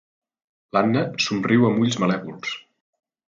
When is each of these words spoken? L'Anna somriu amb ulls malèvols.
L'Anna 0.77 1.03
somriu 1.27 1.67
amb 1.69 1.83
ulls 1.83 1.99
malèvols. 2.05 2.57